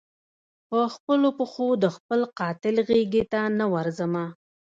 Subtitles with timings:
[0.67, 4.25] پر خپلو پښو د خپل قاتل غیږي ته نه ورځمه